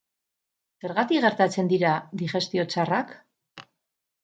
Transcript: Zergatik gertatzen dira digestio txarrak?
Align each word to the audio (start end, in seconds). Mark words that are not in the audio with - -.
Zergatik 0.85 1.21
gertatzen 1.25 1.69
dira 1.75 1.93
digestio 2.23 2.67
txarrak? 2.75 3.15